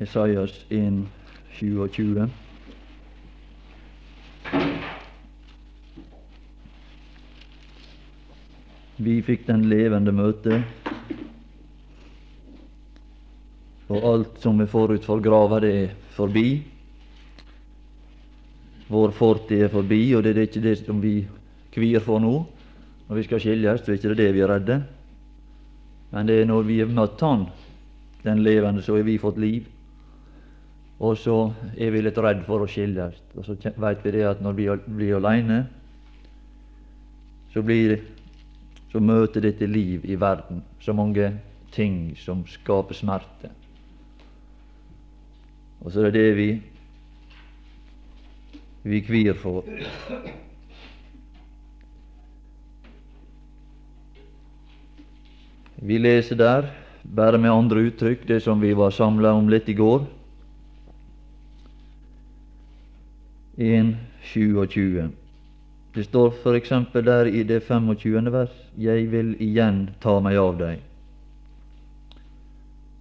[0.00, 1.02] Esaias 1,
[1.58, 2.28] 27.
[8.96, 10.62] Vi fikk den levende møte,
[13.90, 16.46] og alt som er forut for grava, det er forbi.
[18.88, 21.18] Vår fortid er forbi, og det er ikke det som vi
[21.74, 22.38] kvir for nå.
[23.10, 24.78] Når vi skal skilles, så er ikke det det vi er redde.
[26.14, 27.44] Men det er når vi har møtt Han,
[28.24, 29.68] den levende, så har vi fått liv.
[31.00, 31.36] Og så
[31.80, 33.16] er vi litt redd for å skilles.
[33.36, 35.62] Og så veit vi det at når vi blir aleine,
[37.54, 37.64] så,
[38.92, 41.32] så møter dette liv i verden så mange
[41.72, 43.48] ting som skaper smerte.
[45.80, 46.50] Og så er det det vi
[48.82, 49.64] vi kvir for.
[55.80, 56.70] Vi leser der,
[57.04, 60.04] bare med andre uttrykk, det som vi var samla om litt i går.
[63.58, 65.08] 1.27.
[65.94, 66.68] Det står f.eks.
[66.92, 68.32] der i det 25.
[68.32, 70.86] vers Jeg vil igjen ta meg av deg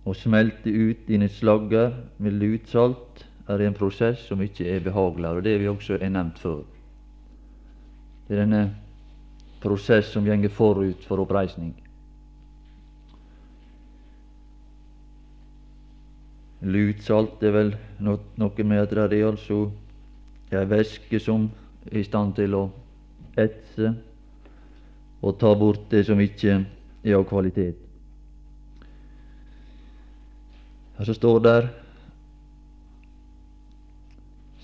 [0.10, 5.44] og smelte ut dine slagger med lutsalt er en prosess som ikke er behagelig, og
[5.44, 6.64] det vi også er nevnt før.
[8.28, 8.64] Det er denne
[9.62, 11.74] prosess som gjenger forut for oppreisning.
[16.62, 17.72] Lutsalt er vel
[18.04, 19.70] noe med at det er altså
[20.52, 21.50] ei væske som
[21.92, 22.64] er i stand til å
[23.38, 23.94] etse
[25.22, 26.56] og ta bort det som ikke
[27.04, 27.78] er av kvalitet.
[30.98, 31.70] Og så står der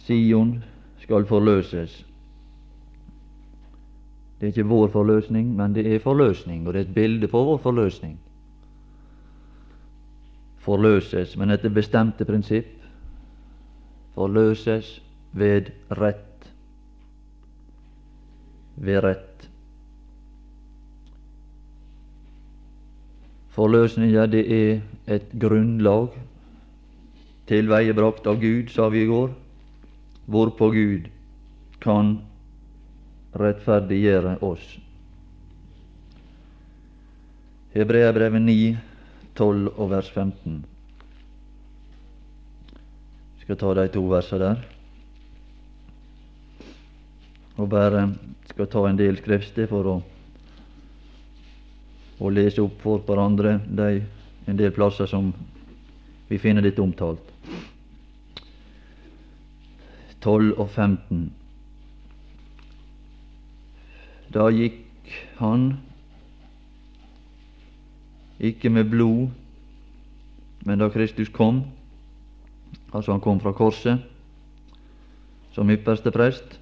[0.05, 0.57] Sion
[1.01, 2.05] skal forløses.
[4.39, 7.43] Det er ikke vår forløsning, men det er forløsning, og det er et bilde på
[7.43, 8.19] vår forløsning
[10.65, 12.71] forløses, men etter bestemte prinsipp.
[14.15, 15.01] Forløses
[15.35, 16.47] ved rett.
[18.75, 19.49] Ved rett.
[23.55, 24.81] Forløsninga, det er
[25.15, 26.15] et grunnlag
[27.47, 29.29] tilveiebrakt av Gud, sa vi i går,
[30.31, 31.07] hvorpå Gud
[31.83, 32.17] kan
[33.35, 34.65] rettferdiggjøre oss.
[37.75, 38.77] Hebreabrevet 9
[39.35, 40.61] 12 og vers 15.
[43.35, 44.74] Vi skal ta de to versene der.
[47.55, 48.09] Og bare
[48.49, 49.95] skal ta en del skriftsted for å,
[52.19, 54.01] å lese opp for hverandre de,
[54.47, 55.31] en del plasser som
[56.27, 57.31] vi finner dette omtalt.
[60.25, 61.25] 12 og 15.
[64.33, 65.67] Da gikk han
[68.41, 69.29] ikke med blod,
[70.65, 71.61] men da Kristus kom,
[72.91, 74.01] altså han kom fra korset
[75.55, 76.57] som ypperste prest.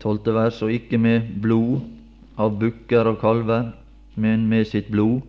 [0.00, 1.80] Tolvte vers, og ikke med blod
[2.40, 3.72] av bukker og kalver,
[4.16, 5.20] men med sitt blod.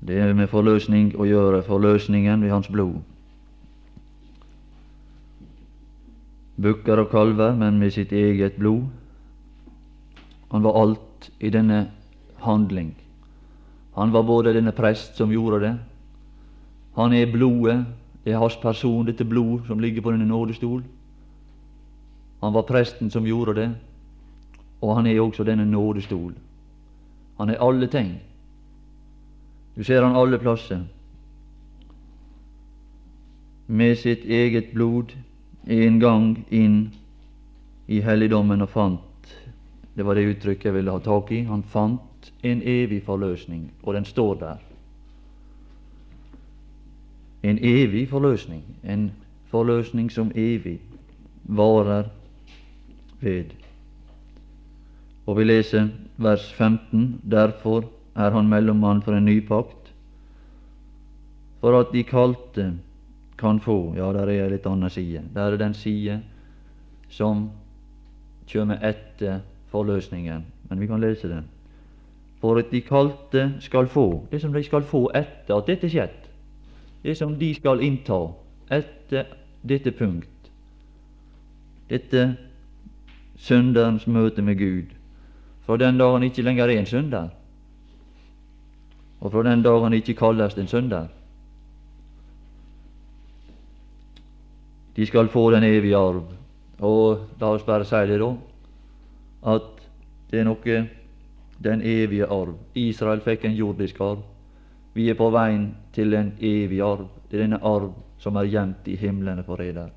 [0.00, 2.98] Det er med forløsning å gjøre, forløsningen ved hans blod.
[6.58, 8.86] Bukker og kalver, men med sitt eget blod.
[10.50, 11.84] Han var alt i denne
[12.42, 12.96] handling.
[13.94, 15.74] Han var både denne prest som gjorde det.
[16.98, 17.84] Han er blodet,
[18.24, 20.82] det er hans person, dette blod som ligger på denne nådestol.
[22.40, 23.70] Han var presten som gjorde det,
[24.80, 26.34] og han er også denne nådestol.
[27.38, 28.20] Han er alle ting.
[29.76, 30.84] Du ser han alle plasser.
[33.66, 35.12] Med sitt eget blod
[35.66, 36.78] en gang inn
[37.86, 39.02] i helligdommen og fant
[39.98, 41.40] det var det uttrykket jeg ville ha tak i.
[41.42, 44.60] Han fant en evig forløsning, og den står der.
[47.42, 49.10] En evig forløsning, en
[49.50, 50.78] forløsning som evig
[51.44, 52.06] varer
[53.20, 53.54] ved.
[55.26, 57.20] Og vi leser vers 15.
[57.30, 57.84] Derfor
[58.16, 59.92] er han mellommann for en ny pakt,
[61.60, 62.72] for at de kalte
[63.38, 65.22] kan få Ja, der er ei litt anna side.
[65.34, 66.20] Der er den side
[67.08, 67.50] som
[68.46, 69.40] kjem etter
[69.70, 71.42] forløsningen, men vi kan lese det.
[72.40, 76.28] For at de kalte skal få, det som de skal få etter at dette skjedd,
[77.02, 78.18] det som de skal innta
[78.70, 79.26] etter
[79.62, 80.50] dette punkt,
[81.90, 82.24] dette
[83.38, 84.94] synderens møte med Gud,
[85.66, 87.28] fra den dag han ikke lenger er en synder,
[89.20, 91.08] og fra den dag han ikke kalles en synder.
[94.96, 96.24] De skal få den evige arv.
[96.78, 98.32] Og la oss bare si det, da,
[99.54, 99.68] at
[100.30, 100.78] det er noe
[101.62, 102.56] den evige arv.
[102.74, 104.24] Israel fikk en jordisk arv.
[104.94, 107.06] Vi er på veien til en evig arv.
[107.30, 109.90] Det er denne arv som er gjemt i himlene for eder.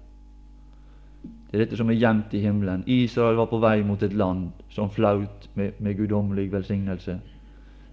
[1.23, 2.83] Det er dette som er gjemt i himmelen.
[2.87, 7.17] Israel var på vei mot et land som flaut med, med guddommelig velsignelse.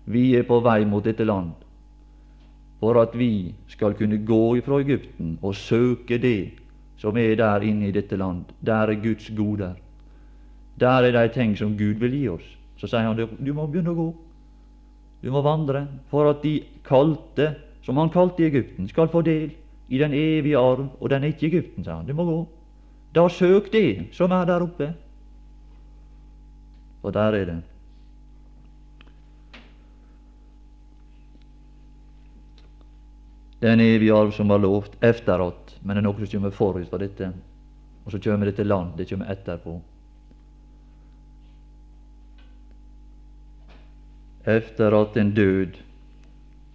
[0.04, 1.56] Vi er på vei mot dette land
[2.78, 6.52] for at vi skal kunne gå ifra Egypten og søke det
[6.98, 8.44] som er der inne i dette land.
[8.66, 9.74] Der er Guds goder.
[10.80, 12.46] Der er de ting som Gud vil gi oss.
[12.76, 14.08] Så sier han du må begynne å gå.
[15.22, 19.50] Du må vandre for at de kalte, som han kalte i Egypten, skal få del
[19.88, 22.06] i den evige arv, og den er ikke Egypten, sier han.
[22.06, 22.38] Du må gå.
[23.18, 24.92] Da søk det som er der oppe.
[27.02, 27.56] Og der er det.
[33.62, 37.02] Den evige arv som var lovt efteråt, men det er noe som kommer forut for
[37.02, 37.32] dette.
[38.04, 39.80] Og så kommer dette land, det kommer etterpå.
[44.46, 45.82] Efter at en død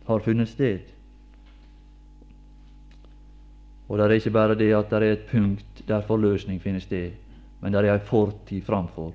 [0.07, 0.91] har funnet sted.
[3.89, 7.11] Og det er ikke bare det at det er et punkt der forløsning finner sted,
[7.61, 9.11] men det er ei fortid framfor.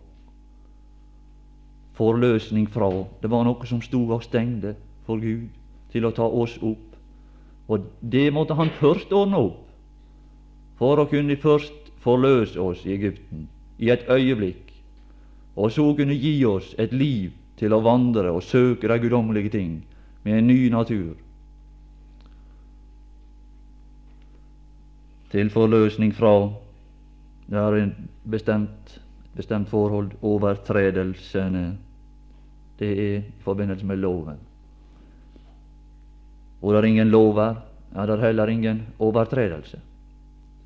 [1.99, 2.91] Forløsning fra
[3.23, 4.77] Det var noe som stod og stengde
[5.07, 5.49] for Gud
[5.93, 6.97] til å ta oss opp.
[7.69, 9.65] Og det måtte han først ordne opp
[10.79, 13.49] for å kunne først forløse oss i Egypten
[13.79, 14.73] i et øyeblikk,
[15.57, 19.81] og så kunne gi oss et liv til å vandre og søke de guddommelige ting
[20.25, 21.17] med en ny natur.
[25.31, 26.51] Til forløsning fra
[27.49, 27.93] det er en
[28.31, 29.01] bestemt,
[29.37, 31.79] bestemt forhold overtredelsene.
[32.79, 34.37] Det er i forbindelse med loven.
[36.61, 37.55] Hvor det er ingen lover,
[37.95, 39.81] er det heller ingen overtredelse.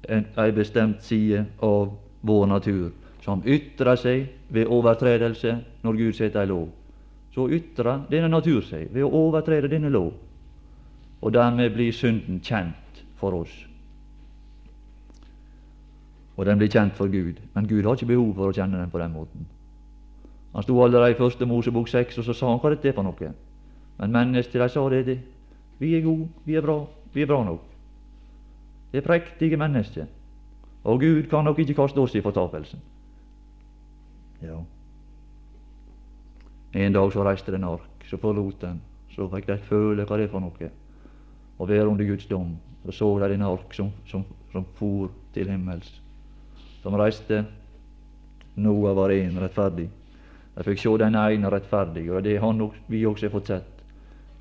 [0.09, 1.93] En, en bestemt side av
[2.23, 2.91] vår natur
[3.23, 6.69] som ytrer seg ved overtredelse når Gud setter ei lov.
[7.35, 10.13] Så ytrer denne natur seg ved å overtrede denne lov,
[11.23, 13.72] og dermed blir synden kjent for oss.
[16.37, 18.91] Og den blir kjent for Gud, men Gud har ikke behov for å kjenne den
[18.91, 19.47] på den måten.
[20.53, 23.05] Han sto allerede i første Mosebok seks, og så sa han hva dette er for
[23.05, 23.33] noe.
[23.99, 25.19] Men menneskene sa det, det
[25.79, 26.79] vi er gode, vi er bra,
[27.13, 27.63] vi er bra nok.
[28.93, 30.07] Det er prektige mennesker.
[30.85, 32.81] Og Gud kan nok ikke kaste oss i fortapelsen.
[34.43, 34.59] Ja.
[36.75, 38.81] En dag så reiste det en ark, så forlot den.
[39.13, 40.71] Så fikk de føle hva det er for noe,
[41.59, 42.57] å være under Guds dom.
[42.85, 46.02] Så så de en ark som, som, som for til himmels,
[46.83, 47.45] som reiste.
[48.55, 49.89] Noah var én rettferdig.
[50.55, 53.71] De fikk se den ene rettferdige, og det har vi også fått sett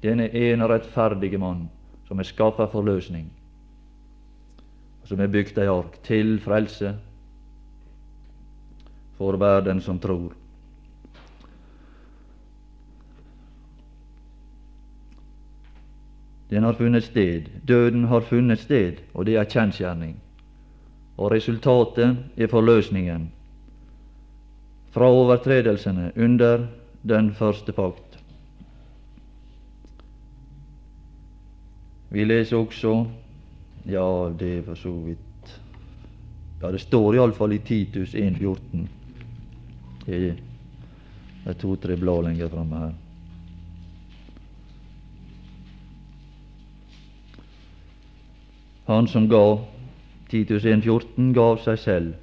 [0.02, 1.70] denne ene rettferdige mann
[2.08, 3.30] som er skaffa forløsning,
[5.02, 6.96] og som er bygd ei ark til frelse
[9.16, 10.34] for verden som tror.
[16.52, 20.18] Den har funnet sted, døden har funnet sted, og det er kjensgjerning.
[21.18, 23.32] Og resultatet er forløsningen
[24.92, 26.68] fra overtredelsene under
[27.08, 28.20] den første pakt.
[32.12, 33.06] Vi leser også
[33.86, 35.62] Ja, det er for så vidt
[36.62, 38.84] Ja, det står iallfall i Titus 1,14.
[40.06, 40.36] Det
[41.46, 42.92] er to-tre blad lenger framme her.
[48.86, 49.42] Han som ga
[50.32, 52.14] Titus 1,14, gav seg selv.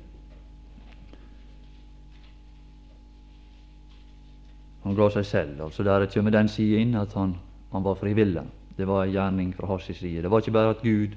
[4.86, 5.62] Han ga seg selv.
[5.66, 7.34] altså Der kommer den sida inn at han,
[7.72, 8.46] han var frivillig.
[8.78, 10.22] Det var en gjerning fra hans side.
[10.22, 11.16] Det var ikke bare at Gud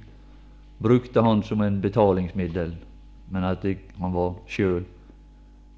[0.82, 2.76] brukte han som en betalingsmiddel,
[3.30, 4.84] men at det, han var sjøl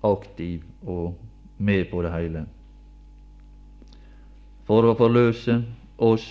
[0.04, 1.14] aktiv og
[1.58, 2.46] med på det hele.
[4.66, 5.60] For å forløse
[6.02, 6.28] oss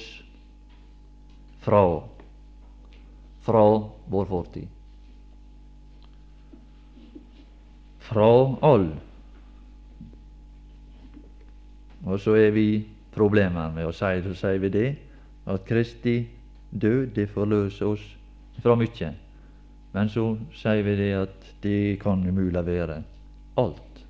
[1.63, 1.85] fra
[3.43, 3.65] fra
[4.07, 4.69] vår fortid.
[8.03, 8.31] Fra
[8.63, 8.89] all.
[12.05, 12.67] Og så er vi
[13.15, 14.89] problemer med å si, så sier vi det
[15.51, 16.17] at Kristi
[16.71, 18.05] død det forløser oss
[18.63, 19.13] fra mye.
[19.93, 23.03] Men så sier vi det at det kan umulig være
[23.61, 24.05] alt.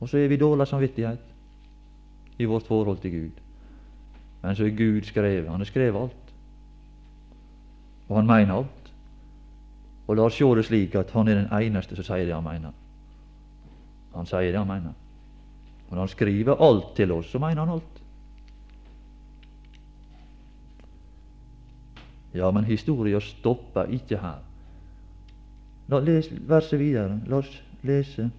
[0.00, 3.42] Og så er vi dårlig samvittighet i vårt forhold til Gud.
[4.42, 5.50] Men så er Gud skrevet.
[5.50, 6.23] Han har skrevet alt.
[8.14, 8.90] Og han mener alt.
[10.06, 12.46] Og la oss se det slik at han er den eneste som sier det han
[12.46, 12.70] mener.
[14.14, 14.94] Han sier det han mener.
[15.88, 17.98] Og når han skriver alt til oss, så mener han alt.
[22.38, 24.38] Ja, men historia stopper ikke her.
[25.90, 27.18] La les verset videre.
[27.26, 27.50] La oss
[27.82, 28.30] lese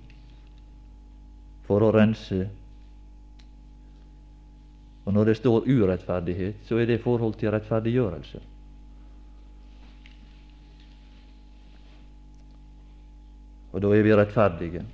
[1.67, 2.46] for å rense
[5.05, 8.39] Og når det står urettferdighet, så er det forhold til rettferdiggjørelse.
[13.75, 14.86] Og da er vi rettferdige.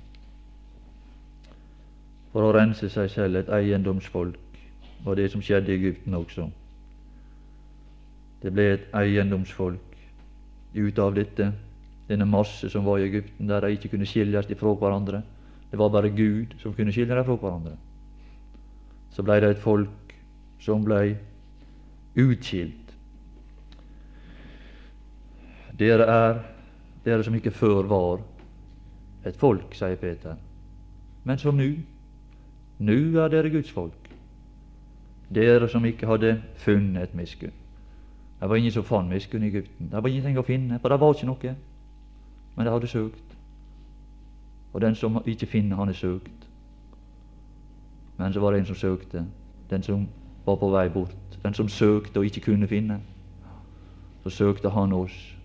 [2.32, 4.56] For å rense seg selv, et eiendomsfolk,
[5.04, 6.48] var det som skjedde i Egypten også.
[8.42, 9.94] Det ble et eiendomsfolk
[10.74, 11.52] ut av dette,
[12.08, 15.22] denne masse som var i Egypten, der de ikke kunne skilles fra hverandre.
[15.70, 17.76] Det var bare Gud som kunne skille dem fra hverandre.
[19.14, 20.16] Så blei det et folk
[20.58, 21.14] som blei
[22.18, 22.90] utskilt.
[25.78, 26.42] Dere er,
[27.04, 28.20] dere som ikke før var,
[29.26, 30.36] et folk, sier Peter,
[31.24, 31.76] men som nu.
[32.78, 34.10] Nu er dere Guds folk.
[35.34, 37.52] Dere som ikke hadde funnet miskunn.
[38.40, 39.90] Det var ingen som fant miskunn i Egypten.
[39.92, 41.54] Det var ingenting å finne, for det var ikke noe.
[42.56, 43.36] Men de hadde søkt.
[44.72, 46.48] Og den som ikke finner, han er søkt.
[48.18, 49.24] Men så var det en som søkte.
[49.70, 50.08] Den som
[50.46, 51.38] var på vei bort.
[51.42, 53.00] Den som søkte og ikke kunne finne.
[54.22, 55.36] Så søkte han oss.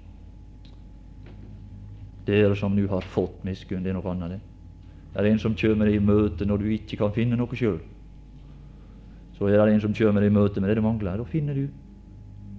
[2.28, 4.42] Dere som nå har fått miskunn, det er noe annet.
[5.14, 7.80] Det er en som kommer deg i møte når du ikke kan finne noe sjøl.
[9.38, 11.22] Så er det en som kommer deg i møte med det du mangler.
[11.22, 11.70] Da finner du.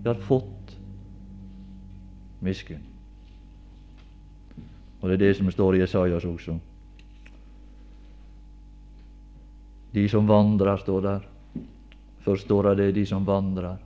[0.03, 0.73] Du har fått
[2.41, 2.85] miskunn.
[5.03, 6.57] Og det er det som står i Jesajas også.
[9.93, 11.29] De som vandrer, står der.
[12.25, 13.77] Først står det de som vandrer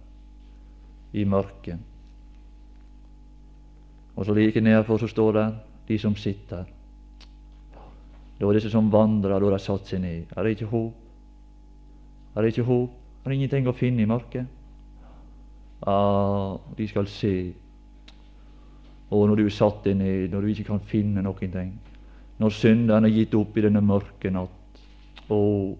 [1.13, 1.79] i mørket.
[4.17, 5.47] Og så like nedenfor så står det
[5.93, 6.67] de som sitter.
[8.39, 10.33] Det var disse som vandra da de satt seg ned.
[10.35, 10.95] Er det ikke håp?
[12.35, 13.01] Er det ikke håp?
[13.23, 14.49] Er det ingenting å finne i mørket?
[15.87, 17.35] Ah, de skal se
[19.13, 21.73] og når du er satt deg ned, når du ikke kan finne noen ting,
[22.41, 24.81] når synderen er gitt opp i denne mørke natt,
[25.29, 25.75] og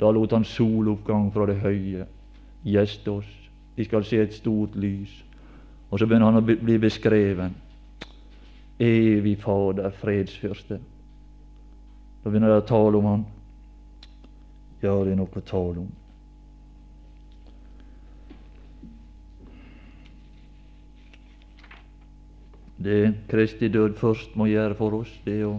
[0.00, 2.04] da lot han soloppgang fra det høye
[2.68, 3.30] gjeste oss.
[3.76, 5.12] De skal se et stort lys.
[5.90, 7.54] Og så begynner han å bli beskreven.
[8.80, 10.80] Evig Fader, fredsfyrste.
[12.24, 13.24] Da begynner det å tale om han.
[14.80, 15.90] Ja, det er noe å tale om.
[22.80, 25.58] Det Kristi død først må gjøre for oss, det er å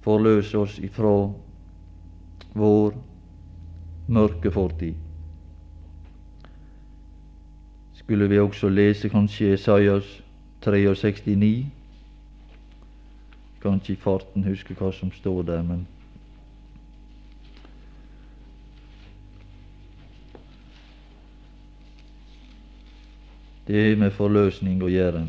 [0.00, 1.12] forløse oss ifra
[2.56, 2.96] vår
[4.08, 4.96] mørke fortid.
[8.00, 10.08] Skulle vi også lese kanskje Esaias
[10.64, 11.66] 63,9?
[13.62, 15.86] Kan ikke i farten huske hva som står der, men
[23.70, 25.20] Det med forløsning å gjøre.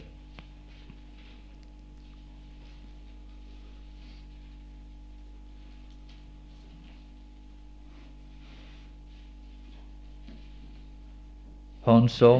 [11.85, 12.31] Han sa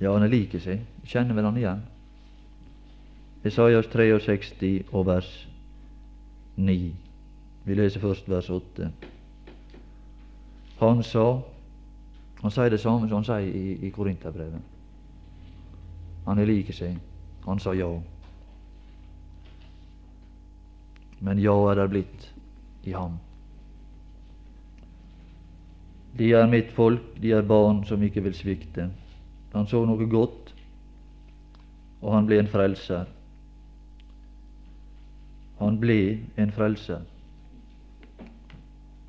[0.00, 0.84] Ja, han er like seg.
[1.08, 1.82] Kjenner vel han igjen.
[3.46, 5.30] Esaias 63 og vers
[6.56, 6.94] 9.
[7.66, 8.90] Vi leser først vers 8.
[10.80, 11.26] Han sa
[12.42, 14.60] Han sier det samme som han sier i, i Korinterbrevet.
[16.26, 16.98] Han er like seg.
[17.46, 17.88] Han sa ja.
[21.24, 22.28] Men ja er det blitt
[22.84, 23.16] i ham.
[26.18, 28.90] De er mitt folk, de er barn som ikke vil svikte.
[29.56, 30.52] Han så noe godt,
[32.02, 33.06] og han ble en frelser.
[35.58, 36.00] Han ble
[36.36, 37.06] en frelser.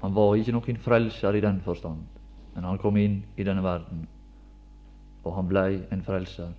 [0.01, 1.99] Han var ikke noen frelser i den forstand,
[2.55, 4.05] men han kom inn i denne verden,
[5.25, 6.53] og han blei en frelser.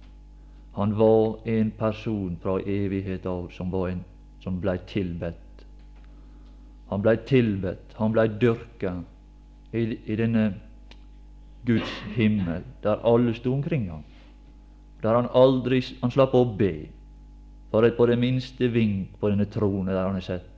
[0.77, 4.03] Han var en person fra evighet av som, var en,
[4.45, 5.65] som blei tilbedt.
[6.91, 8.99] Han blei tilbedt, han blei dyrka
[9.73, 10.51] i, i, denne
[11.69, 14.05] Guds himmel, der alle sto omkring ham.
[15.03, 16.89] Der han aldri han slapp å be
[17.71, 20.55] for et på det minste vink på denne tronen der han er sett.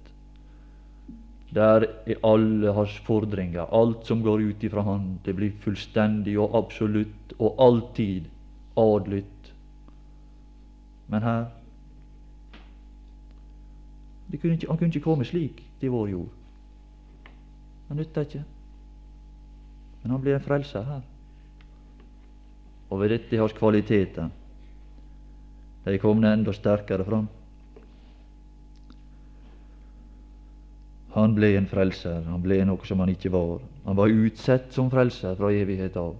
[1.51, 6.55] Der er alle hans fordringer, alt som går ut ifra han, det blir fullstendig og
[6.55, 8.29] absolutt og alltid
[8.79, 9.51] adlydt.
[11.11, 11.49] Men her
[14.41, 16.29] kunne ikke, Han kunne ikke komme slik til vår jord.
[17.89, 18.45] Han nytta ikke.
[20.03, 21.03] Men han blir en frelser her.
[22.91, 24.31] Og ved dette hans kvaliteter.
[25.85, 27.29] De kom enda sterkere fram.
[31.15, 32.23] Han ble en frelser.
[32.31, 33.61] Han ble noe som han ikke var.
[33.85, 36.17] Han var utsett som frelser fra evighet av.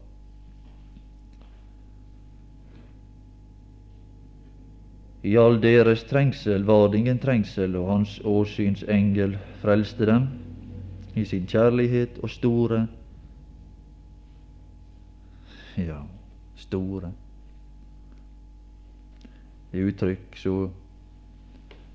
[5.23, 10.31] I all deres trengsel var det ingen trengsel, og hans åsynsengel frelste dem
[11.15, 12.87] i sin kjærlighet og store
[15.79, 16.03] Ja,
[16.57, 17.13] store.
[19.73, 20.71] Det er uttrykk så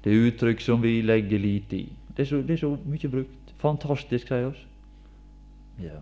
[0.03, 1.93] Det er uttrykk som vi legger lite i.
[2.17, 3.53] Det er så, det er så mye brukt.
[3.57, 4.67] Fantastisk, sier oss.
[5.81, 5.97] Ja.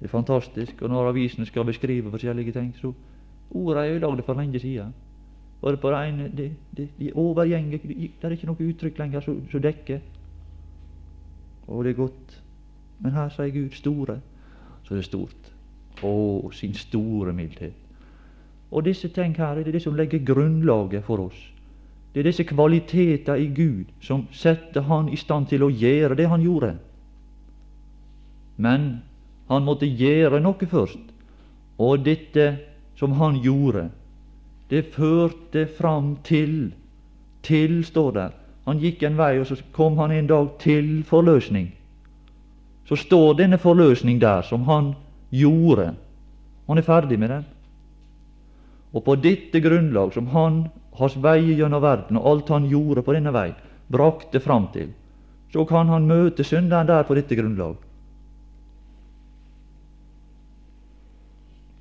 [0.00, 0.82] Det er fantastisk.
[0.82, 2.92] Og når avisene skal beskrive forskjellige ting, så
[3.50, 4.94] ordene er jo lagd for lenge siden.
[5.60, 10.00] På det ene det, de, de overgjenger Det er ikke noe uttrykk lenger som dekker.
[11.66, 12.42] Og det er godt.
[12.98, 14.20] Men her sier Gud store,
[14.88, 15.52] så det er stort.
[16.02, 16.12] Å,
[16.56, 17.76] sin store mildhet.
[18.72, 21.38] Og disse ting her det er det som legger grunnlaget for oss.
[22.12, 26.28] Det er disse kvaliteter i Gud som setter Han i stand til å gjøre det
[26.28, 26.72] Han gjorde.
[28.56, 28.88] Men
[29.48, 31.00] han måtte gjøre noe først,
[31.78, 32.48] og dette
[32.98, 33.86] som han gjorde,
[34.68, 36.72] det førte fram til
[37.42, 38.32] Til, står der.
[38.66, 41.70] Han gikk en vei, og så kom han en dag til forløsning.
[42.88, 44.94] Så står denne forløsning der, som han
[45.30, 45.92] gjorde.
[46.68, 47.44] Han er ferdig med den.
[48.96, 50.62] Og på dette grunnlag, som han
[50.98, 53.52] hans vei gjennom verden, og alt han gjorde på denne vei,
[53.92, 54.90] brakte fram til,
[55.52, 57.76] så kan han møte synderen der på dette grunnlag.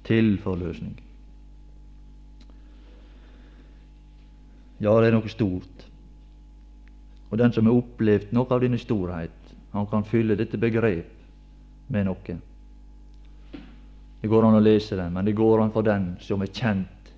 [0.08, 0.96] Til forløsning.
[4.80, 5.88] Ja, det er noe stort.
[7.28, 9.47] Og den som har opplevd noe av denne storhet,
[9.78, 11.14] han kan fylle dette begrep
[11.88, 12.38] med noe.
[14.22, 17.12] Det går an å lese den, men det går an for den som er kjent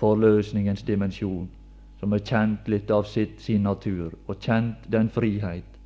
[0.00, 1.48] forløsningens dimensjon,
[2.00, 5.76] som er kjent litt av sitt, sin natur, og kjent den frihet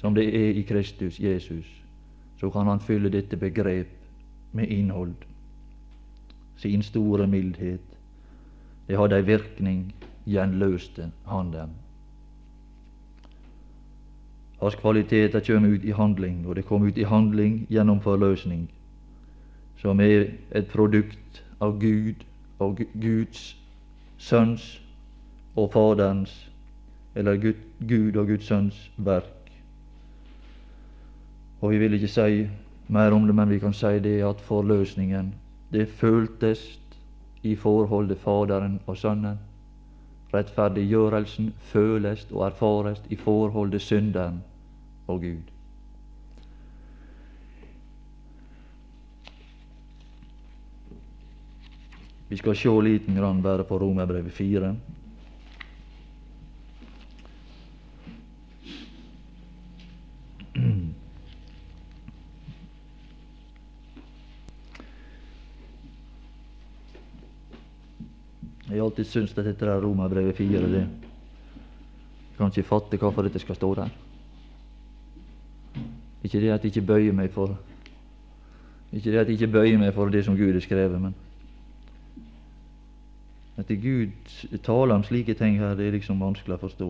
[0.00, 1.66] som det er i Kristus Jesus,
[2.40, 3.90] så kan han fylle dette begrep
[4.56, 5.14] med innhold.
[6.56, 7.84] Sin store mildhet.
[8.88, 9.82] Det hadde ei virkning
[10.24, 11.74] gjenløste han dem.
[14.60, 18.70] Hans kvaliteter kommer ut i handling, og det kom ut i handling gjennom forløsning,
[19.78, 22.24] som er et produkt av Gud
[22.58, 23.56] og Guds
[24.18, 24.80] Sønns
[25.56, 26.50] og Faderens,
[27.14, 29.52] eller Gud, og Guds Sønns verk.
[31.60, 32.48] Og vi vil ikke si
[32.88, 35.34] mer om det, men vi kan si det at forløsningen,
[35.72, 36.80] det føltes
[37.42, 39.38] i forholdet Faderen og Sønnen.
[40.34, 44.42] Rettferdiggjørelsen føles og erfares i forholdet synderen
[45.08, 45.54] og Gud.
[52.28, 54.74] Vi skal se liten grann bare på Romerbrevet 4.
[68.68, 73.40] Jeg har alltid syntes at dette Romerbrevet 4 det Jeg kan ikke fatte hvorfor dette
[73.40, 74.07] skal stå der.
[76.28, 77.54] Ikke det at jeg ikke bøyer meg for
[78.92, 81.14] Ikke det at jeg ikke bøyer meg for det som Gud har skrevet, men
[83.58, 84.12] at Gud
[84.62, 86.88] taler om slike ting her, det er liksom vanskelig å forstå.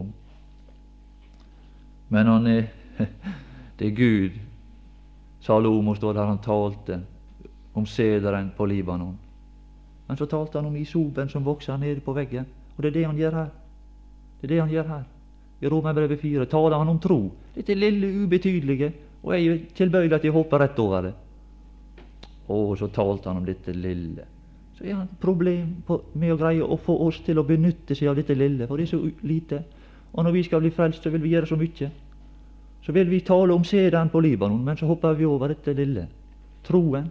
[2.13, 2.67] Men han er
[3.79, 4.37] det er Gud
[5.41, 7.01] Salomo står der han talte
[7.75, 9.15] om sederen på Libanon.
[10.09, 12.47] Men så talte han om isoben som vokser nede på veggen.
[12.77, 13.51] Og det er det han gjør her.
[14.41, 15.05] Det er det han gjør her.
[15.61, 17.21] I Romerbrevet 4 taler han om tro.
[17.55, 18.93] Dette lille, ubetydelige.
[19.25, 21.15] Og jeg er tilbøyelig at jeg hopper rett over det.
[22.49, 24.25] Og så talte han om dette lille.
[24.79, 25.73] Så er han problem
[26.15, 28.87] med å greie å få oss til å benytte seg av dette lille, for det
[28.87, 29.63] er så lite.
[30.13, 31.89] Og når vi skal bli frelst, så vil vi gjøre så mye.
[32.87, 36.07] Så vil vi tale om sæden på Libanon, men så hopper vi over dette lille.
[36.65, 37.11] Troen.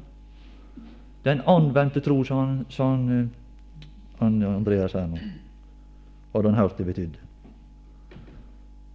[1.28, 3.28] Den anvendte tro, som han, han, eh,
[4.20, 5.20] han Andreas her nå.
[6.34, 7.20] Hadde han hørt det betydde?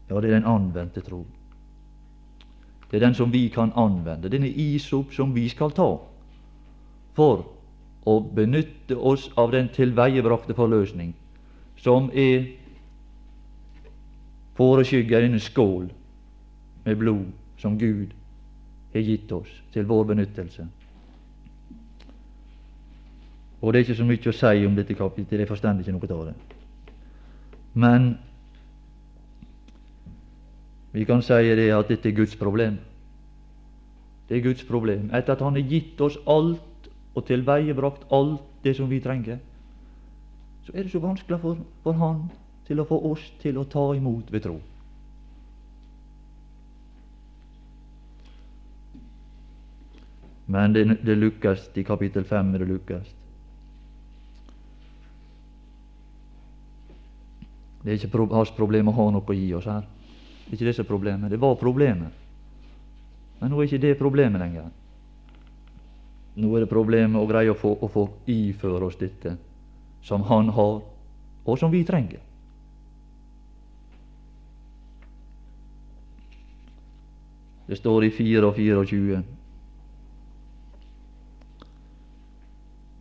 [0.09, 1.27] Ja, det er den anvendte tro.
[2.93, 4.29] Det er den som vi kan anvende.
[4.29, 5.97] Denne isop som vi skal ta
[7.17, 7.47] for
[8.05, 11.15] å benytte oss av den tilveiebrakte forløsning,
[11.81, 12.51] som er
[14.61, 15.89] foreskygga i denne skål
[16.85, 18.13] med blod som Gud
[18.93, 20.67] har gitt oss til vår benyttelse.
[23.63, 26.13] Og det er ikke så mye å si om dette kapittelet, jeg forstår ikke noe
[26.19, 26.37] av det.
[27.73, 28.13] Men
[30.93, 32.79] vi kan si det at dette er Guds problem.
[34.29, 35.11] Det er Guds problem.
[35.15, 39.39] Etter at Han har gitt oss alt og tilveiebrakt alt det som vi trenger,
[40.65, 42.31] så er det så vanskelig for, for Han
[42.67, 44.61] til å få oss til å ta imot ved tro.
[50.47, 52.53] Men det, det lukkes i kapittel 5.
[52.53, 53.11] Det lukkes.
[57.83, 59.87] Det er ikke hans problem å ha noe å gi oss her.
[60.53, 61.31] Det er ikke det som er problemet.
[61.31, 62.09] Det var problemet.
[63.41, 64.67] Men nå er ikke det problemet lenger.
[66.37, 69.33] Nå er det problemet å greie å få, å få iføre oss dette
[70.05, 70.83] som Han har,
[71.49, 72.21] og som vi trenger.
[77.65, 79.25] Det står i 4 og 24.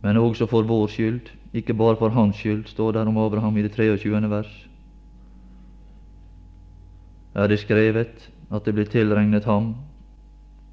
[0.00, 3.68] Men også for vår skyld, ikke bare for hans skyld, står det om Abraham i
[3.68, 4.30] det 23.
[4.32, 4.71] vers.
[7.34, 9.74] Er det skrevet at det blir tilregnet ham,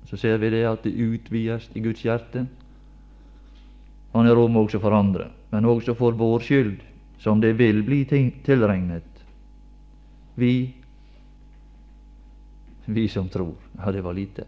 [0.09, 2.47] så ser vi det at det utvides i Guds hjerte.
[4.13, 6.79] Han er rom også for andre, men også for vår skyld,
[7.19, 9.05] som det vil bli tilregnet.
[10.35, 10.73] Vi
[12.89, 13.53] vi som tror.
[13.77, 14.43] Ja, det var lite.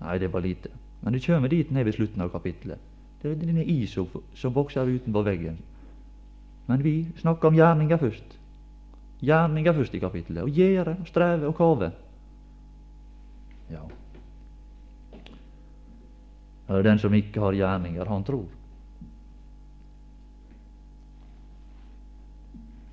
[0.00, 0.68] Nei, det var lite.
[1.00, 2.78] Men det kommer dit ned ved slutten av kapittelet.
[3.22, 4.06] Det er denne iso
[4.38, 5.58] som vokser utenpå veggen.
[6.66, 8.38] Men vi snakker om gjerninger først.
[9.22, 10.42] Gjerninger først i kapittelet.
[10.42, 11.92] Å gjøre, og streve og kave.
[13.70, 13.84] Ja.
[16.72, 18.48] Er den som ikke har gjerninger, han tror.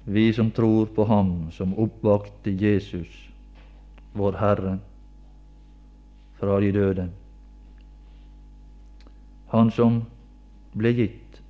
[0.10, 3.14] Vi som tror på Ham som oppvakte Jesus
[4.18, 4.78] vår Herre,
[6.40, 7.06] fra de døde.
[9.52, 10.00] Han som
[10.74, 11.42] ble gitt,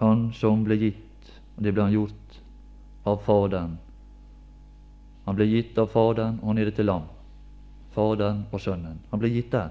[0.00, 2.21] han som ble gitt, og det ble han gjort
[3.04, 3.78] av Faderen.
[5.24, 7.06] Han ble gitt av Faderen, og er til lam.
[7.94, 8.98] Faderen og Sønnen.
[9.10, 9.70] Han ble gitt der.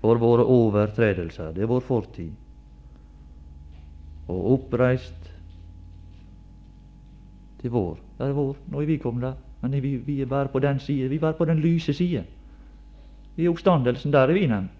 [0.00, 2.32] For våre overtredelser, det er vår fortid.
[4.28, 5.30] Og oppreist
[7.60, 7.98] til vår.
[8.18, 8.56] Det er vår.
[8.70, 9.38] Nå er vi kommet der.
[9.60, 11.08] Men vi, vi er bare på den side.
[11.08, 12.24] Vi er bare på den lyse side.
[13.36, 14.74] I oppstandelsen, der er vi nevnt.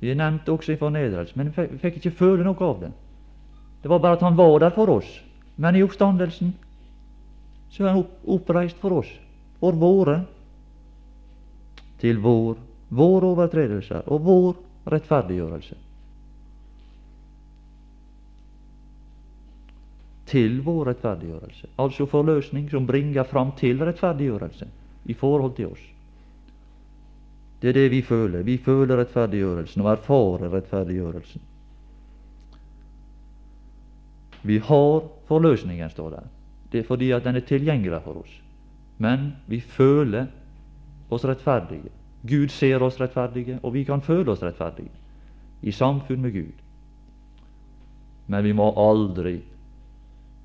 [0.00, 2.90] Vi er nevnt også i fornedrelse, men vi fikk ikke føle noe av det.
[3.82, 5.08] Det var bare at han var der for oss.
[5.56, 6.52] Men i oppstandelsen
[7.70, 9.10] så er han oppreist for oss,
[9.60, 10.20] for våre,
[12.00, 14.54] til vår, våre overtredelser og vår
[14.92, 15.76] rettferdiggjørelse.
[20.26, 21.68] til vår rettferdiggjørelse.
[21.78, 24.68] Altså forløsning som bringer fram til rettferdiggjørelse
[25.06, 25.84] i forhold til oss.
[27.62, 28.42] Det er det vi føler.
[28.42, 31.42] Vi føler rettferdiggjørelsen og erfarer rettferdiggjørelsen.
[34.46, 36.26] Vi har forløsningen, står der.
[36.72, 38.42] Det er fordi at den er tilgjengelig for oss.
[38.98, 40.26] Men vi føler
[41.10, 41.90] oss rettferdige.
[42.26, 44.90] Gud ser oss rettferdige, og vi kan føle oss rettferdige
[45.62, 46.62] i samfunn med Gud.
[48.26, 49.38] Men vi må aldri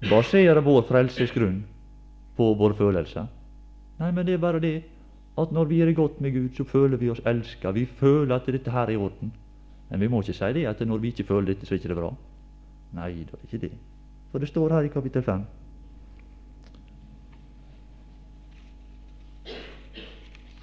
[0.09, 1.61] basere vår frelsesgrunn
[2.37, 3.27] på våre følelser.
[3.99, 4.75] Nei, men det er bare det
[5.39, 7.71] at når vi er i godt med Gud, så føler vi oss elska.
[7.71, 9.31] Vi føler at dette her er i orden.
[9.89, 11.89] Men vi må ikke si det at når vi ikke føler dette, så er det
[11.89, 12.11] ikke bra.
[12.93, 13.71] Nei, det er ikke det.
[14.31, 15.43] For det står her i kapittel 5.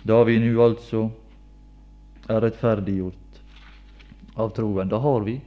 [0.08, 1.02] Da vi nå altså
[2.32, 3.40] er rettferdiggjort
[4.40, 5.40] av troen, da har vi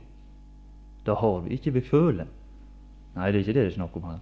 [1.05, 2.27] Da har vi ikke ved føle.
[3.15, 4.19] Nei, det er ikke det det er snakk om her.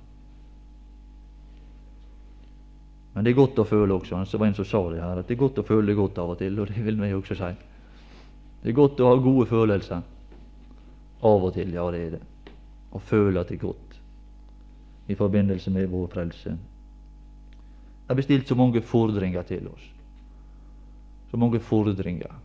[3.13, 4.21] Men det er godt å føle også.
[4.31, 6.21] Det var en som sa det her, at det er godt å føle det godt
[6.23, 7.51] av og til, og det vil vi også si.
[8.63, 10.07] Det er godt å ha gode følelser.
[11.19, 12.23] Av og til, ja, det er det.
[12.95, 13.88] Å føle at det er godt
[15.09, 16.49] i forbindelse med vår frelse.
[16.49, 19.91] Det er bestilt så mange fordringer til oss.
[21.31, 22.35] Så mange fordringer.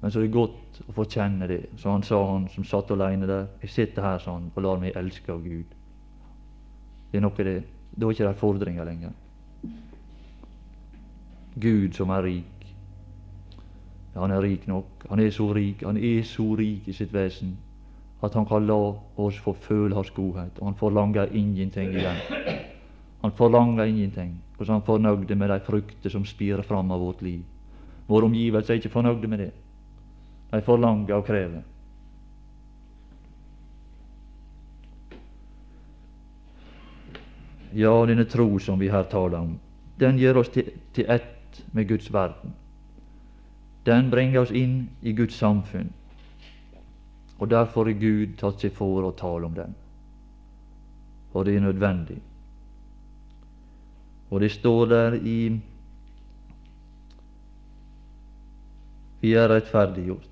[0.00, 1.60] Men så er det godt å få kjenne det.
[1.78, 4.98] Så han sa, han som satt alene der, jeg sitter her sånn og lar meg
[4.98, 5.78] elske av Gud.
[7.12, 9.14] Det er noe det Da er ikke det fordringer lenger.
[11.54, 12.68] Gud som er rik.
[14.14, 15.06] Ja, han er rik nok.
[15.10, 17.58] Han er så rik, han er så rik i sitt vesen
[18.20, 18.78] at han kan la
[19.16, 22.20] oss få føle hans godhet, og han forlanger ingenting igjen.
[23.22, 27.00] Han forlanger ingenting, og så er han fornøyd med de frukter som spirer fram av
[27.00, 27.42] vårt liv.
[28.08, 29.50] Våre omgivelser er ikke fornøyde med det.
[30.52, 31.62] De forlanger og krever.
[37.72, 39.58] Ja, denne tro som vi her taler om,
[40.00, 42.56] den gjør oss til, til ett med Guds verden.
[43.86, 45.92] Den bringer oss inn i Guds samfunn.
[47.40, 49.72] Og derfor er Gud tatt seg for å tale om den.
[51.32, 52.18] For det er nødvendig.
[54.30, 55.38] Og det står der i
[59.20, 60.28] Vi er rettferdiggjort.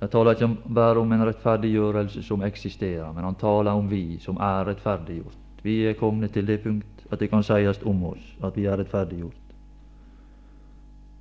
[0.00, 4.40] Jeg taler ikke bare om en rettferdiggjørelse som eksisterer, men han taler om vi som
[4.42, 5.38] er rettferdiggjort.
[5.62, 8.82] Vi er kommet til det punkt at det kan sies om oss at vi er
[8.82, 9.38] rettferdiggjort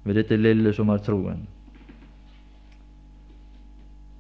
[0.04, 1.44] ved dette lille som er troen.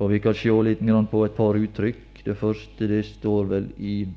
[0.01, 2.23] Og vi kan se litt på et par uttrykk.
[2.25, 4.07] Det første det står vel i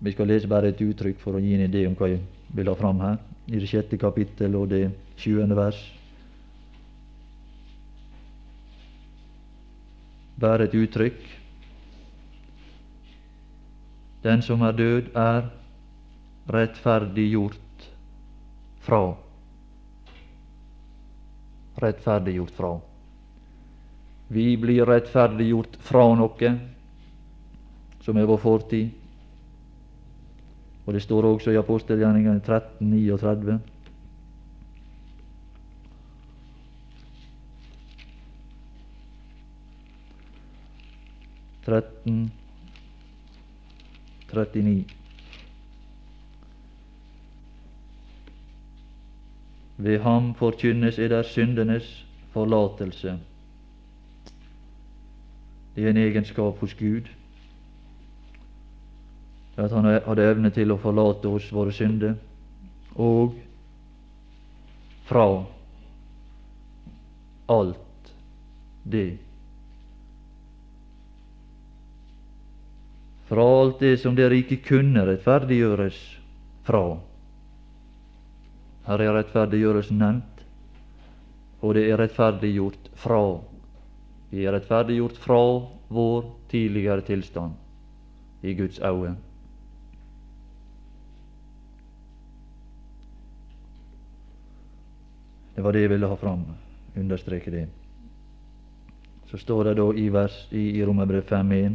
[0.00, 2.20] Vi skal lese bare et uttrykk for å gi en idé om hva jeg
[2.54, 3.16] vil ha fram her.
[3.48, 5.78] I det sjette kapittel og det tjuende vers.
[10.38, 11.18] Bare et uttrykk.
[14.22, 15.48] Den som er død, er
[16.52, 17.88] rettferdiggjort
[18.86, 19.02] fra.
[21.82, 22.72] Rettferdiggjort fra.
[24.28, 26.50] Vi blir rettferdiggjort fra noe
[28.04, 28.90] som er vår fortid.
[30.84, 33.58] Og det står også i apostelgjerningene 13, 39.
[41.68, 42.22] Tretten
[44.32, 44.84] 39.
[49.76, 53.18] Ved ham forkynnes er der syndenes forlatelse.
[55.78, 57.06] Er en egenskap hos Gud.
[59.56, 62.16] At Han hadde evne til å forlate oss våre synder,
[62.98, 63.36] og
[65.06, 65.26] fra
[67.54, 68.12] alt
[68.82, 69.18] det.
[73.28, 76.00] Fra alt det som dere ikke kunne rettferdiggjøres
[76.66, 76.82] fra.
[78.88, 80.42] Her er rettferdiggjørelsen nevnt,
[81.62, 83.22] og det er rettferdiggjort fra
[84.30, 85.40] vi er rettferdiggjort fra
[85.88, 87.52] vår tidligere tilstand
[88.42, 89.16] i Guds øyne.
[95.56, 96.44] Det var det jeg ville ha fram,
[96.96, 97.68] understreke det.
[99.26, 101.74] Så står det da i, vers, i, i Romerbrev 5.1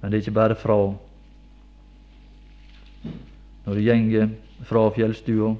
[0.00, 0.94] Men det er ikke bare fra.
[3.66, 4.28] Når det gjenger
[4.64, 5.56] fra fjellstua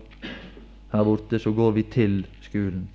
[0.92, 2.86] her borte, så går vi til skolen.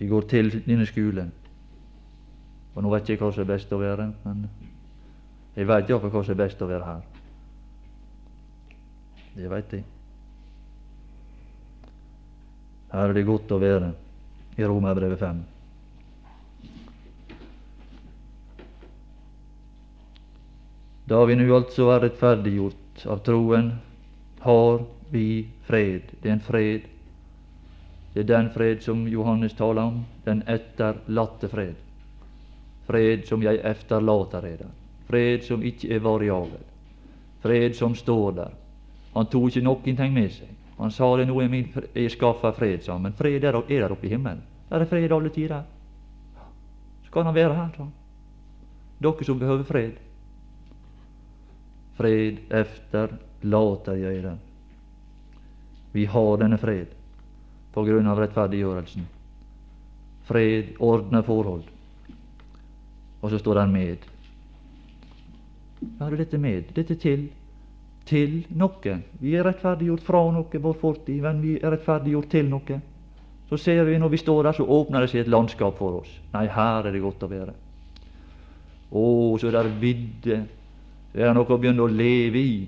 [0.00, 1.28] Vi går til denne skolen.
[2.72, 4.46] Og nå vet jeg hva som er best å være, men
[5.52, 7.02] jeg vet iallfall hva som er best å være her.
[9.34, 9.84] Det veit jeg.
[12.90, 13.90] Her er det godt å være
[14.56, 15.42] i Romerbrevet 5.
[21.10, 23.70] Da vi nå altså er rettferdiggjort av troen,
[24.40, 24.82] har
[25.12, 25.26] vi
[25.68, 26.08] fred.
[26.22, 26.88] Det er en fred
[28.12, 31.74] det er den fred som Johannes taler om, den etterlatte fred.
[32.86, 34.72] Fred som jeg efterlater eder.
[35.06, 36.64] Fred som ikke er variabel.
[37.42, 38.56] Fred som står der.
[39.14, 40.50] Han tok ikke noen ting med seg.
[40.80, 43.92] Han sa det nå er min jeg skaffa fred, sa men fred er, er der
[43.92, 44.42] oppe i himmelen.
[44.70, 45.62] Der er fred alle tider.
[47.04, 47.92] Så kan han være her, sa han.
[49.00, 49.98] Dere som behøver fred.
[51.98, 54.38] Fred efterlater jeg der.
[55.92, 56.99] Vi har denne fred
[57.74, 59.08] på grunn av rettferdiggjørelsen.
[60.30, 61.66] Fred, ordna forhold.
[63.20, 64.06] Og så står han med.
[65.80, 66.72] Hva er dette med?
[66.76, 67.28] Dette til
[68.10, 68.94] til noe.
[69.20, 72.78] Vi er rettferdiggjort fra noe, vår fortid, men vi er rettferdiggjort til noe.
[73.50, 76.10] Så ser vi når vi står der, så åpner det seg et landskap for oss.
[76.34, 77.54] Nei, her er det godt å være.
[78.90, 79.04] Å,
[79.38, 80.42] så er det vidde.
[81.12, 82.60] Det er noe å begynne å leve i.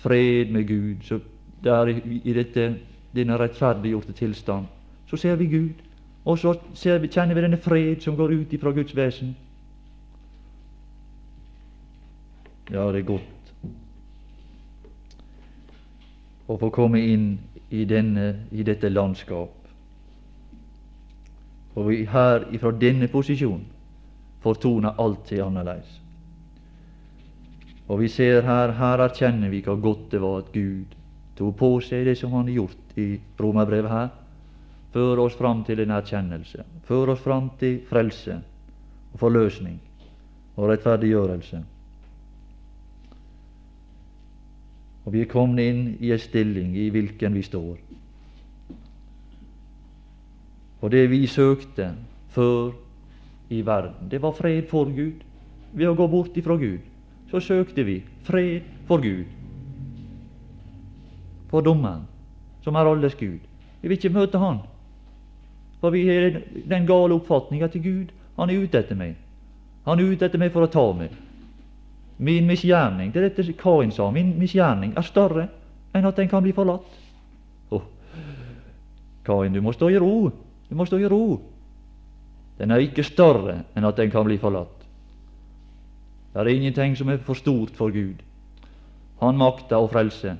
[0.00, 1.04] Fred med Gud.
[1.04, 1.20] Så
[1.64, 2.70] der i, i dette
[3.14, 4.66] denne rettferdiggjorte tilstand.
[5.06, 5.82] Så ser vi Gud,
[6.24, 6.54] og så
[6.98, 9.36] vi, kjenner vi denne fred som går ut ifra Guds vesen.
[12.70, 13.36] Ja, det er godt
[16.50, 17.32] å få komme inn
[17.70, 19.54] i, denne, i dette landskap.
[21.78, 23.66] Og vi her ifra denne posisjonen
[24.42, 25.98] fortoner alltid annerledes.
[27.90, 30.94] Og vi ser her, her erkjenner vi hva godt det var at Gud
[31.38, 34.08] tok på seg det som han har gjort i romerbrevet her,
[34.92, 38.40] fører oss fram til en erkjennelse, fører oss fram til frelse
[39.12, 39.78] og forløsning
[40.56, 41.62] og rettferdiggjørelse.
[45.04, 47.78] Og vi er kommet inn i en stilling i hvilken vi står.
[50.80, 51.92] Og det vi søkte
[52.34, 52.72] før
[53.50, 55.26] i verden, det var fred for Gud.
[55.72, 56.80] Ved å gå bort ifra Gud,
[57.30, 59.26] så søkte vi fred for Gud.
[61.50, 62.06] For dommeren
[62.64, 63.40] som er alles Gud.
[63.80, 64.60] Vi vil ikke møte Han.
[65.80, 69.16] For vi har den gale oppfatning at Gud han er ute etter meg.
[69.84, 71.12] Han er ute etter meg for å ta meg.
[72.20, 75.46] Min misgjerning, det er dette Kain sa, min misgjerning er større
[75.96, 76.88] enn at den kan bli forlatt.
[77.72, 77.86] Oh.
[79.24, 80.28] Kain, du må stå i ro.
[80.68, 81.40] Du må stå i ro.
[82.60, 84.84] Den er ikke større enn at den kan bli forlatt.
[86.32, 88.20] Det er ingenting som er for stort for Gud.
[89.20, 90.36] Han makter å frelse.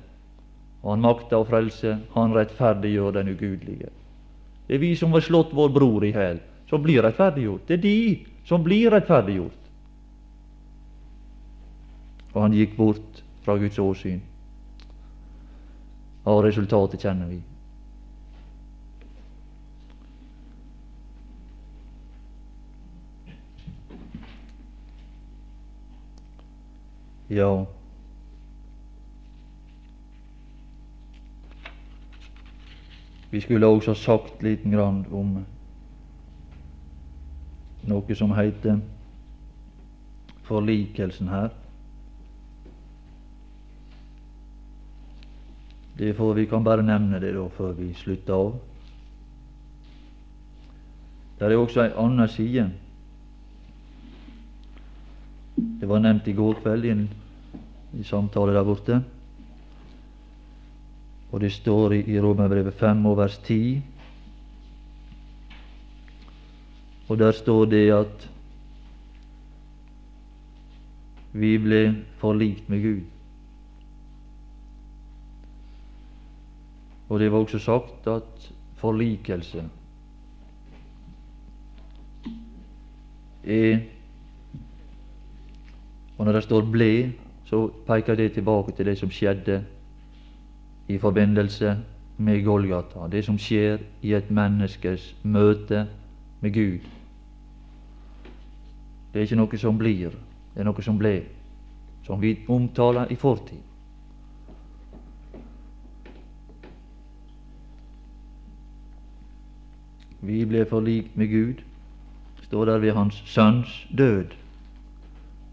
[0.81, 3.91] Og han makter å frelse, han rettferdiggjør den ugudelige.
[4.67, 6.39] Det er vi som har slått vår bror i hæl,
[6.69, 7.67] som blir rettferdiggjort.
[7.67, 7.97] Det er de
[8.47, 9.57] som blir rettferdiggjort.
[12.33, 14.21] Og han gikk bort fra Guds åsyn.
[16.25, 17.41] Og resultatet kjenner vi.
[27.31, 27.51] Ja,
[33.31, 35.37] vi skulle også ha sagt liten grann om
[37.87, 38.81] noe som heter
[40.43, 41.49] forlikelsen her.
[45.97, 48.51] Det får Vi kan bare nevne det da før vi slutter av.
[51.39, 52.67] Det er også ei anna side.
[55.55, 57.09] Det var nevnt i går kveld i en
[57.99, 59.01] i samtale der borte.
[61.31, 63.81] Og det står i, i Romerbrevet 5 og vers 10.
[67.07, 68.27] Og der står det at
[71.31, 71.81] vi ble
[72.19, 73.01] forlikt med Gud.
[77.09, 79.63] Og det var også sagt at forlikelse
[83.43, 83.79] er
[86.21, 87.11] Og når det står 'ble',
[87.45, 89.65] så peker det tilbake til det som skjedde
[90.91, 91.77] i forbindelse
[92.17, 95.85] med Golgata, det som skjer i et menneskes møte
[96.41, 96.87] med Gud.
[99.11, 100.13] Det er ikke noe som blir,
[100.53, 101.15] det er noe som ble,
[102.05, 103.59] som vi omtaler i fortid.
[110.21, 111.63] Vi ble forlikt med Gud,
[112.43, 114.35] står der ved Hans Sønns død.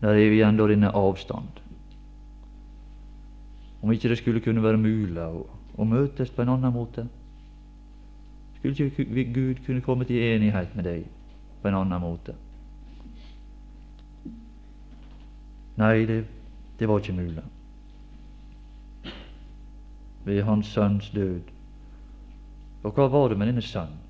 [0.00, 1.48] Der er vi igjen da denne avstand.
[3.82, 5.44] Om ikke det skulle kunne være mulig å,
[5.78, 7.06] å møtes på en annen måte.
[8.58, 11.06] Skulle ikke Gud kunne komme til enighet med deg
[11.62, 12.34] på en annen måte?
[15.78, 16.24] Nei, det,
[16.78, 17.44] det var ikke mulig.
[20.24, 21.54] Ved Hans Sønns død.
[22.82, 24.00] Og hva var det med denne sønnen?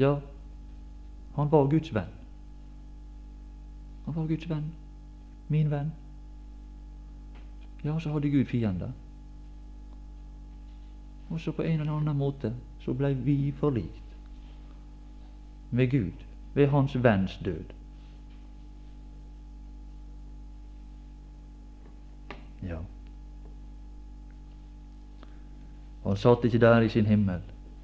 [0.00, 0.14] Ja,
[1.36, 2.08] han var Guds venn.
[4.06, 4.72] Han var Guds venn.
[5.48, 5.92] Min venn.
[7.84, 8.90] Ja, så hadde Gud fiender.
[11.30, 14.16] Og så på en eller annen måte så blei vi forlikt
[15.70, 17.64] med Gud ved Hans venns død.
[22.62, 22.78] Ja.
[26.04, 27.40] Han satt ikke der i sin himmel.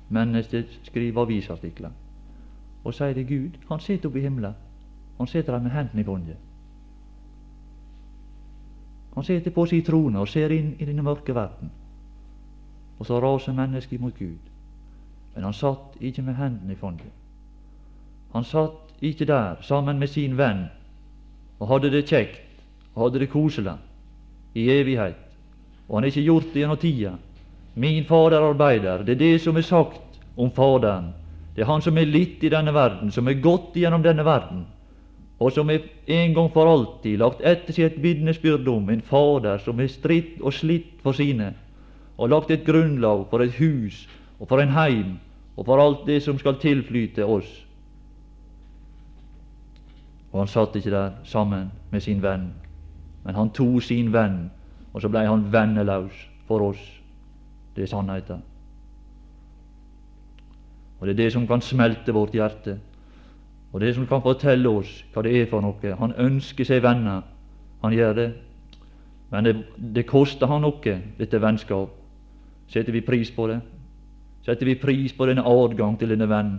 [0.09, 1.91] Mennesket skriver avisartikler
[2.85, 3.59] og sier det Gud.
[3.69, 4.55] Han sitter oppe i himmelen.
[5.19, 6.37] Han sitter der med hendene i båndet.
[9.17, 11.71] Han sitter på sin trone og ser inn i denne mørke verden.
[12.99, 14.51] Og så raser mennesket mot Gud.
[15.35, 17.13] Men han satt ikke med hendene i fondet.
[18.33, 20.67] Han satt ikke der sammen med sin venn
[21.59, 22.61] og hadde det kjekt
[22.95, 23.79] og hadde det koselig
[24.55, 25.17] i evighet.
[25.89, 27.17] Og han har ikke gjort det gjennom tida.
[27.75, 29.03] Min Fader arbeider.
[29.03, 31.15] Det er det som er sagt om Faderen.
[31.57, 34.67] Det er Han som er litt i denne verden, som er gått gjennom denne verden
[35.39, 39.61] og som er en gang for alltid lagt etter seg et vitnesbyrd om en Fader
[39.61, 41.53] som er stritt og slitt for sine,
[42.17, 44.07] og lagt et grunnlag for et hus
[44.39, 45.19] og for en heim
[45.57, 47.49] og for alt det som skal tilflyte oss.
[50.33, 52.51] Og han satt ikke der sammen med sin venn,
[53.25, 54.51] men han tok sin venn,
[54.93, 56.17] og så blei han venneløs
[56.49, 56.81] for oss.
[57.77, 58.43] Det er sannheten.
[61.01, 62.79] Og det er det som kan smelte vårt hjerte
[63.77, 65.91] og det som kan fortelle oss hva det er for noe.
[66.01, 67.27] Han ønsker seg venner,
[67.83, 68.31] han gjør det.
[69.29, 71.91] Men det, det koster han noe, dette vennskap.
[72.73, 73.59] Setter vi pris på det?
[74.49, 76.55] Setter vi pris på denne adgang til denne venn?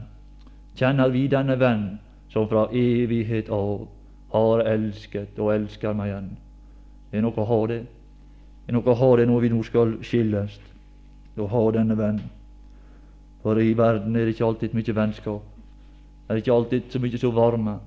[0.77, 1.87] Kjenner vi denne venn
[2.29, 3.87] som fra evighet av
[4.35, 6.31] har elsket og elsker meg igjen?
[7.09, 7.81] Det er noe å ha det.
[8.61, 10.61] Det er noe å ha det når vi nå skal skilles.
[11.33, 12.21] Å ha denne venn.
[13.41, 15.53] For i verden er det ikke alltid mye vennskap.
[16.28, 17.78] Det er ikke alltid så mye så varme.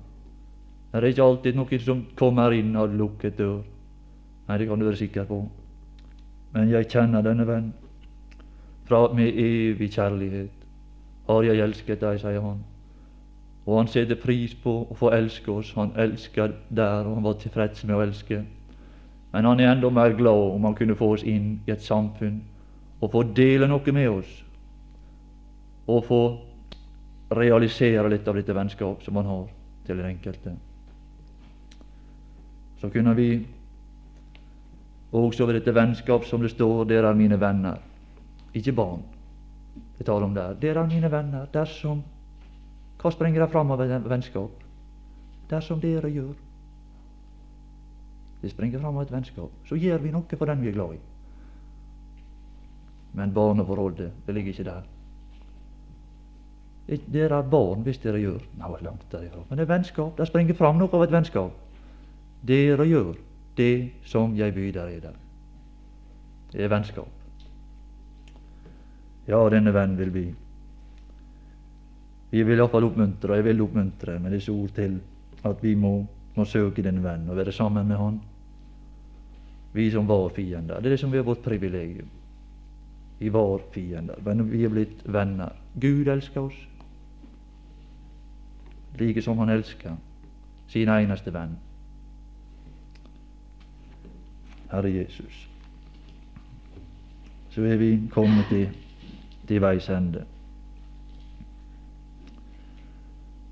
[0.91, 3.61] Det er ikke alltid noen som kommer inn og lukker dør.
[4.47, 5.43] Nei, det kan du være sikker på.
[6.51, 7.69] Men jeg kjenner denne venn.
[8.89, 10.65] Fra med evig kjærlighet
[11.27, 12.63] har jeg elsket deg, sier han.
[13.65, 15.71] Og han setter pris på å få elske oss.
[15.77, 18.41] Han elsker der, og han var tilfreds med å elske.
[19.31, 22.41] Men han er enda mer glad om han kunne få oss inn i et samfunn
[23.01, 24.31] og få dele noe med oss.
[25.87, 26.21] Og få
[27.31, 29.47] realisere litt av dette vennskap som han har
[29.87, 30.55] til den enkelte.
[32.81, 33.31] Så kunne vi
[35.11, 37.81] Også ved dette vennskap som det står, dere er mine venner.
[38.55, 39.01] Ikke barn
[39.97, 40.53] det taler om der.
[40.53, 42.03] Dere er mine venner dersom
[43.01, 44.63] Hva springer det fram av vennskap?
[45.49, 46.33] Dersom dere gjør
[48.41, 49.51] Det springer fram av et vennskap.
[49.67, 50.99] Så gjør vi noe for den vi er glad i.
[53.13, 54.87] Men barneforholdet, det ligger ikke der.
[56.87, 59.43] Dere er barn hvis dere gjør Nå langt derifra.
[59.49, 60.15] Men det er vennskap.
[60.17, 61.53] Det springer fram noe av et vennskap.
[62.41, 63.15] Dere gjør
[63.55, 65.13] det som jeg byr dere.
[66.51, 67.09] Det er vennskap.
[69.29, 70.25] Ja, denne venn vil vi.
[72.31, 74.97] Vi vil iallfall oppmuntre, og jeg vil oppmuntre med disse ord til
[75.47, 75.93] at vi må,
[76.35, 78.17] må søke denne venn og være sammen med han.
[79.75, 80.79] Vi som var fiender.
[80.79, 82.09] Det er det som er vårt privilegium.
[83.19, 85.53] Vi var fiender, men vi er blitt venner.
[85.79, 86.67] Gud elsker oss
[88.99, 89.95] like som han elsker
[90.67, 91.57] sin eneste venn,
[94.71, 95.47] Herre Jesus.
[97.51, 98.69] Så er vi kommet til
[99.51, 100.25] til veis ende.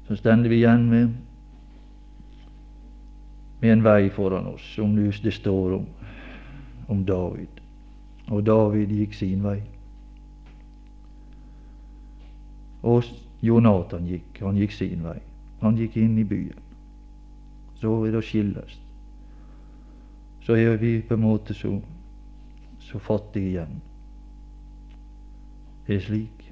[0.07, 1.09] Så stender vi igjen med,
[3.59, 5.85] med en vei foran oss, som det står om,
[6.87, 7.59] om David.
[8.29, 9.59] Og David gikk sin vei.
[12.83, 13.03] Og
[13.41, 15.19] Jonathan gikk, han gikk sin vei.
[15.61, 16.59] Han gikk inn i byen.
[17.79, 18.77] Så er det å skilles.
[20.45, 21.75] Så er vi på en måte så,
[22.79, 23.81] så fattige igjen
[25.85, 26.45] Det er slik.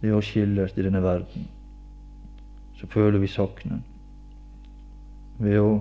[0.00, 1.44] Det er å skilles i denne verden,
[2.74, 3.84] så føler vi saknen
[5.38, 5.76] ved å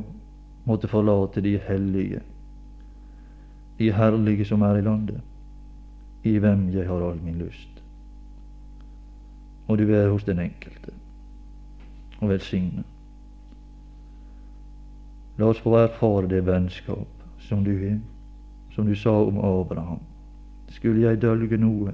[0.67, 2.21] måtte forlate de hellige,
[3.79, 5.23] de herlige som er i landet,
[6.23, 7.80] i hvem jeg har all min lyst.
[9.71, 10.91] Og du er hos den enkelte
[12.19, 12.83] og velsigne.
[15.39, 17.99] La oss få erfare det vennskap som du er,
[18.75, 20.01] som du sa om Abraham
[20.71, 21.93] skulle jeg dølge noe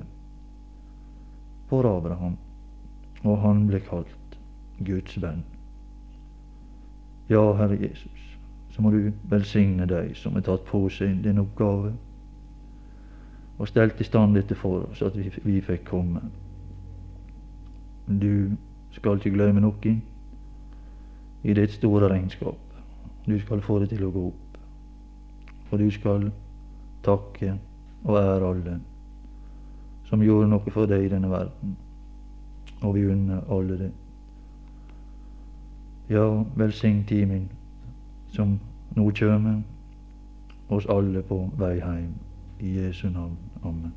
[1.68, 2.38] for Abraham,
[3.24, 4.38] og han ble kalt
[4.86, 5.44] Guds venn.
[7.30, 8.38] Ja, Herre Jesus,
[8.72, 11.96] så må du velsigne deg som har tatt på seg din oppgave
[13.58, 16.22] og stelt i stand dette for oss, at vi, vi fikk komme.
[18.08, 18.52] Du
[18.92, 19.96] skal ikke glemme noe
[21.44, 22.58] i ditt store regnskap.
[23.28, 24.60] Du skal få det til å gå opp,
[25.70, 26.32] For du skal
[27.04, 27.58] takke
[28.04, 28.80] og ære alle
[30.08, 31.76] som gjorde noe for deg i denne verden.
[32.82, 33.92] Og vi unner alle det.
[36.10, 37.50] Ja, velsign timen
[38.32, 38.60] som
[38.96, 39.64] nå kjem,
[40.70, 42.14] oss alle på vei heim.
[42.60, 43.38] I Jesu navn.
[43.64, 43.92] Amen.